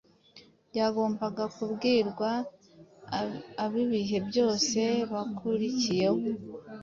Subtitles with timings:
[0.69, 2.29] byagombaga kubwirwa
[3.65, 6.23] ab’ibihe byose byakurikiyeho,